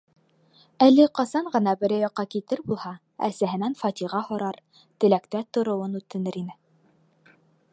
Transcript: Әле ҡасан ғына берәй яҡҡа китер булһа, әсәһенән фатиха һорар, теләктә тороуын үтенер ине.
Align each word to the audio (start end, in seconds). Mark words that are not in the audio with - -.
Әле 0.83 1.03
ҡасан 1.17 1.49
ғына 1.55 1.73
берәй 1.83 1.99
яҡҡа 2.03 2.25
китер 2.35 2.63
булһа, 2.71 2.93
әсәһенән 3.27 3.77
фатиха 3.83 4.23
һорар, 4.31 4.57
теләктә 5.05 5.43
тороуын 5.59 6.01
үтенер 6.01 6.41
ине. 6.45 6.57